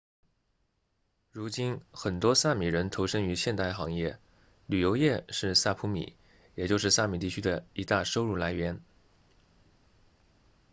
[1.31, 4.17] 如今很多萨米人投身于现代行业
[4.65, 6.15] 旅游业是萨普米
[6.55, 8.81] 也就是萨米地区的一大收入来源